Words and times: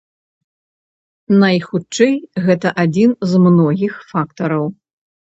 Найхутчэй, 1.43 2.15
гэта 2.47 2.71
адзін 2.83 3.13
з 3.33 3.41
многіх 3.43 3.93
фактараў. 4.13 4.65